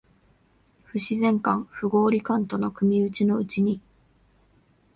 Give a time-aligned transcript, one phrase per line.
[0.85, 3.79] 不自然感、不合理感との組打ちのうちに、